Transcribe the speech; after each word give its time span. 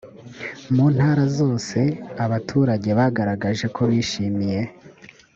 mu 0.75 0.85
ntara 0.95 1.23
zose 1.37 1.79
abaturage 2.25 2.89
bagaragaje 2.99 3.65
ko 3.75 3.81
bishimiye 3.91 4.61